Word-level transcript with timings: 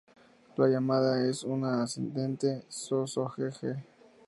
La 0.57 0.67
llamada 0.67 1.29
es 1.29 1.43
una 1.43 1.83
ascendente 1.83 2.63
"zzoo-zeh-zee-zee". 2.71 3.83